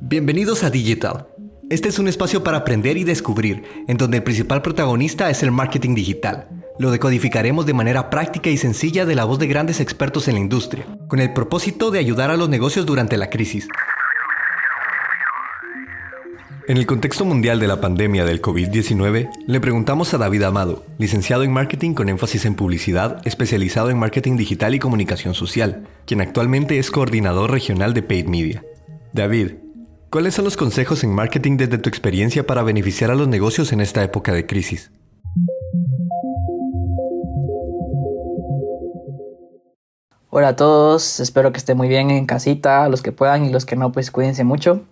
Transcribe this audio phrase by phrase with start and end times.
[0.00, 1.28] Bienvenidos a Digital.
[1.70, 5.52] Este es un espacio para aprender y descubrir, en donde el principal protagonista es el
[5.52, 6.48] marketing digital.
[6.80, 10.40] Lo decodificaremos de manera práctica y sencilla de la voz de grandes expertos en la
[10.40, 13.68] industria, con el propósito de ayudar a los negocios durante la crisis.
[16.70, 21.42] En el contexto mundial de la pandemia del COVID-19, le preguntamos a David Amado, licenciado
[21.42, 26.78] en marketing con énfasis en publicidad, especializado en marketing digital y comunicación social, quien actualmente
[26.78, 28.62] es coordinador regional de Paid Media.
[29.12, 29.54] David,
[30.10, 33.80] ¿Cuáles son los consejos en marketing desde tu experiencia para beneficiar a los negocios en
[33.80, 34.92] esta época de crisis?
[40.28, 43.66] Hola a todos, espero que estén muy bien en casita, los que puedan y los
[43.66, 44.84] que no, pues cuídense mucho.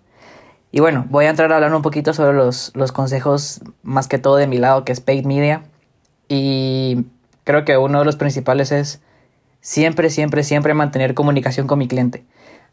[0.71, 4.19] Y bueno, voy a entrar a hablar un poquito sobre los, los consejos, más que
[4.19, 5.63] todo de mi lado, que es Paid Media.
[6.29, 7.07] Y
[7.45, 9.01] creo que uno de los principales es
[9.61, 12.25] siempre, siempre, siempre mantener comunicación con mi cliente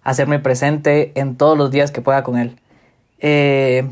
[0.05, 2.61] hacerme presente en todos los días que pueda con él.
[3.19, 3.89] Eh,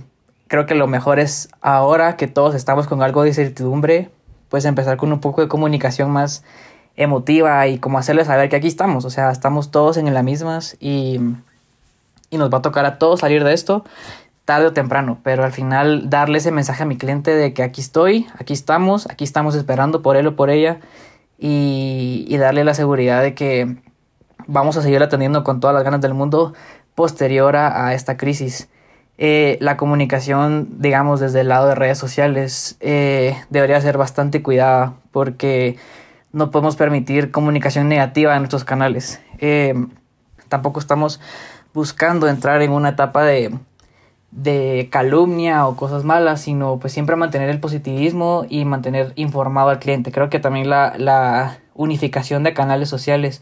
[0.47, 4.11] creo que lo mejor es ahora que todos estamos con algo de incertidumbre,
[4.47, 6.43] pues empezar con un poco de comunicación más
[6.95, 10.77] emotiva y como hacerle saber que aquí estamos, o sea, estamos todos en las mismas
[10.79, 11.19] y,
[12.33, 13.83] y nos va a tocar a todos salir de esto
[14.45, 17.79] tarde o temprano, pero al final darle ese mensaje a mi cliente de que aquí
[17.79, 20.79] estoy, aquí estamos, aquí estamos esperando por él o por ella
[21.39, 23.77] y, y darle la seguridad de que
[24.47, 26.53] vamos a seguir atendiendo con todas las ganas del mundo
[26.95, 28.69] posterior a, esta crisis.
[29.17, 34.95] Eh, la comunicación, digamos, desde el lado de redes sociales eh, debería ser bastante cuidada
[35.11, 35.77] porque
[36.31, 39.21] no podemos permitir comunicación negativa en nuestros canales.
[39.39, 39.73] Eh,
[40.49, 41.21] tampoco estamos
[41.73, 43.57] buscando entrar en una etapa de,
[44.31, 49.79] de calumnia o cosas malas, sino pues siempre mantener el positivismo y mantener informado al
[49.79, 50.11] cliente.
[50.11, 53.41] Creo que también la, la unificación de canales sociales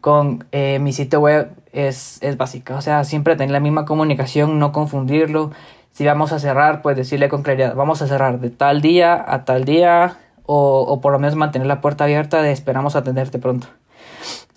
[0.00, 2.76] con eh, mi sitio web es, es básica.
[2.76, 5.52] O sea, siempre tener la misma comunicación, no confundirlo.
[5.92, 9.44] Si vamos a cerrar, pues decirle con claridad, vamos a cerrar de tal día a
[9.44, 13.68] tal día o, o por lo menos mantener la puerta abierta de esperamos atenderte pronto.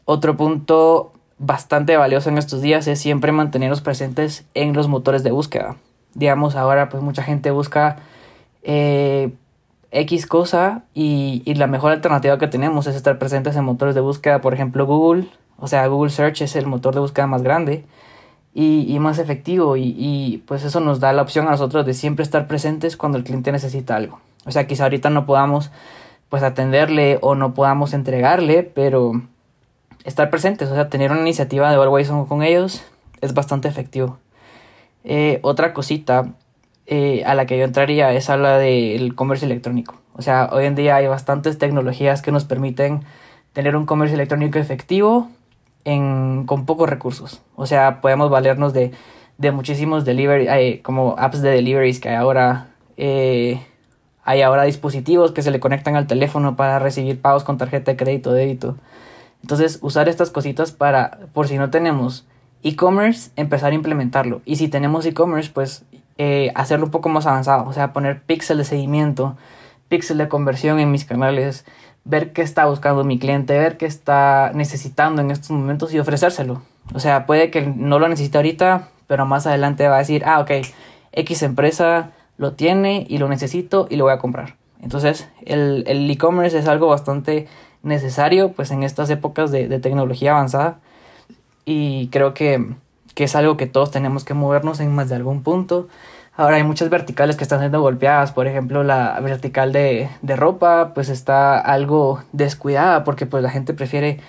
[0.06, 5.32] Otro punto bastante valioso en estos días es siempre mantenernos presentes en los motores de
[5.32, 5.76] búsqueda.
[6.14, 7.98] Digamos, ahora pues mucha gente busca
[8.64, 9.34] eh,
[9.92, 14.42] X cosa y, la mejor alternativa que tenemos es estar presentes en motores de búsqueda,
[14.42, 17.86] por ejemplo Google, o sea, Google Search es el motor de búsqueda más grande
[18.54, 22.24] y, más efectivo y, y, pues eso nos da la opción a nosotros de siempre
[22.24, 24.20] estar presentes cuando el cliente necesita algo.
[24.46, 25.72] O sea, quizá ahorita no podamos
[26.30, 29.22] pues atenderle o no podamos entregarle, pero
[30.06, 32.84] estar presentes, o sea, tener una iniciativa de Always con ellos
[33.22, 34.18] es bastante efectivo.
[35.04, 36.34] Eh, otra cosita
[36.86, 39.96] eh, a la que yo entraría es a la del comercio electrónico.
[40.14, 43.02] O sea, hoy en día hay bastantes tecnologías que nos permiten
[43.54, 45.30] tener un comercio electrónico efectivo
[45.84, 47.42] en, con pocos recursos.
[47.56, 48.92] O sea, podemos valernos de,
[49.38, 52.68] de muchísimos delivery, hay como apps de deliveries que hay ahora.
[52.98, 53.60] Eh,
[54.24, 57.98] hay ahora dispositivos que se le conectan al teléfono para recibir pagos con tarjeta de
[57.98, 58.76] crédito débito.
[59.46, 62.26] Entonces, usar estas cositas para, por si no tenemos
[62.64, 64.42] e-commerce, empezar a implementarlo.
[64.44, 65.86] Y si tenemos e-commerce, pues
[66.18, 69.38] eh, hacerlo un poco más avanzado, o sea, poner píxel de seguimiento,
[69.88, 71.64] píxel de conversión en mis canales,
[72.06, 76.64] ver qué está buscando mi cliente, ver qué está necesitando en estos momentos y ofrecérselo.
[76.96, 80.40] O sea, puede que no lo necesite ahorita, pero más adelante va a decir, ah,
[80.40, 80.50] ok,
[81.12, 84.56] X empresa lo tiene y lo necesito y lo voy a comprar.
[84.82, 87.48] Entonces, el e-commerce es algo bastante
[87.86, 90.80] necesario, pues en estas épocas de, tecnología avanzada.
[91.66, 92.76] Y creo que
[93.16, 95.88] que es algo que todos tenemos que movernos en más de algún punto.
[96.38, 100.92] Ahora hay muchas verticales que están siendo golpeadas, por ejemplo la vertical de, de, ropa
[100.94, 104.20] pues está algo descuidada porque pues la gente prefiere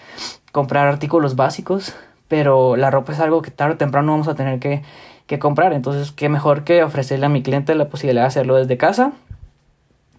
[0.52, 1.96] comprar artículos básicos,
[2.28, 4.82] pero la ropa es algo que tarde o temprano vamos a tener que,
[5.26, 8.76] que comprar, entonces qué mejor que ofrecerle a mi cliente la posibilidad de hacerlo desde
[8.76, 9.12] casa,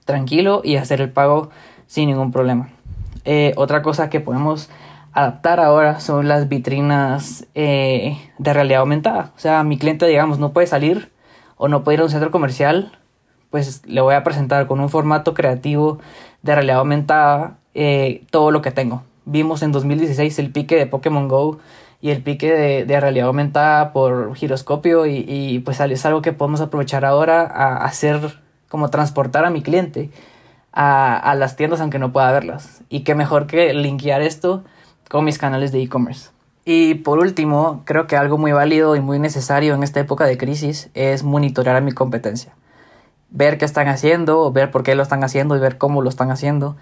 [0.03, 1.51] tranquilo y hacer el pago
[1.87, 2.67] sin ningún problema.
[3.29, 4.69] Eh, otra cosa que podemos
[5.11, 9.33] adaptar ahora son las vitrinas eh, de realidad aumentada.
[9.35, 11.11] O sea, mi cliente, digamos, no puede salir
[11.57, 12.97] o no puede ir a un centro comercial,
[13.49, 15.99] pues le voy a presentar con un formato creativo
[16.41, 19.03] de realidad aumentada eh, todo lo que tengo.
[19.25, 21.59] Vimos en 2016 el pique de Pokémon Go
[21.99, 22.53] y el pique
[22.85, 27.83] de, realidad aumentada por giroscopio y, y, pues es algo que podemos aprovechar ahora a
[27.83, 28.39] hacer
[28.69, 30.11] como transportar a mi cliente
[30.79, 32.81] a, las tiendas aunque no pueda verlas.
[32.87, 34.63] Y qué mejor que linkear esto
[35.09, 36.29] con mis canales de e-commerce.
[36.65, 40.37] Y por último, creo que algo muy válido y muy necesario en esta época de
[40.37, 42.53] crisis es monitorear a mi competencia.
[43.31, 46.29] Ver qué están haciendo, ver por qué lo están haciendo y ver cómo lo están
[46.29, 46.75] haciendo.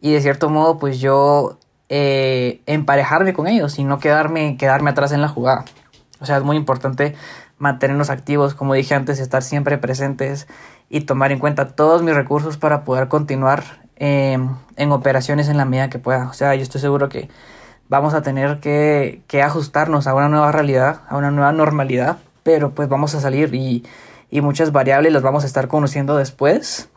[0.00, 1.58] Y de cierto modo, pues yo
[1.90, 5.66] eh, emparejarme con ellos y no quedarme, quedarme atrás en la jugada.
[6.20, 7.14] O sea, es muy importante
[7.58, 10.46] mantenernos activos, como dije antes, estar siempre presentes
[10.88, 14.38] y tomar en cuenta todos mis recursos para poder continuar eh,
[14.76, 16.28] en operaciones en la medida que pueda.
[16.28, 17.28] O sea, yo estoy seguro que
[17.88, 22.70] vamos a tener que, que, ajustarnos a una nueva realidad, a una nueva normalidad, pero
[22.70, 23.84] pues vamos a salir y,
[24.30, 26.88] y muchas variables las vamos a estar conociendo después.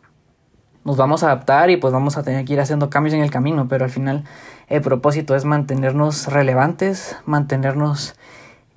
[0.83, 3.29] Nos vamos a adaptar y pues vamos a tener que ir haciendo cambios en el
[3.29, 4.23] camino, pero al final
[4.67, 8.15] el propósito es mantenernos relevantes, mantenernos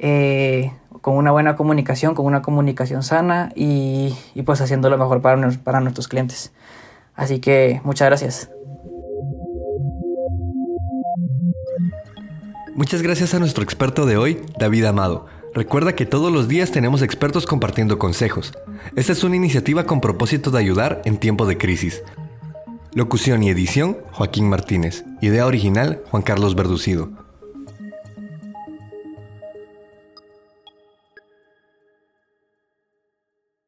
[0.01, 5.23] eh, con una buena comunicación, con una comunicación sana y, y pues haciendo lo mejor
[5.23, 6.53] para, para nuestros clientes.
[7.15, 8.51] Así que muchas gracias.
[12.75, 15.27] Muchas gracias a nuestro experto de hoy, David Amado.
[15.53, 18.55] Recuerda que todos los días tenemos expertos compartiendo consejos.
[18.97, 22.03] Esta es una iniciativa con propósito de ayudar en tiempo de crisis.
[22.95, 25.05] Locución y edición, Joaquín Martínez.
[25.21, 27.11] Idea original, Juan Carlos Verducido.